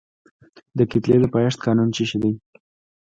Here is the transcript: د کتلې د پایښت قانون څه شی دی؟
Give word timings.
د 0.77 0.79
کتلې 0.91 1.17
د 1.21 1.25
پایښت 1.33 1.59
قانون 1.65 1.89
څه 1.95 2.03
شی 2.09 2.17
دی؟ 2.23 2.31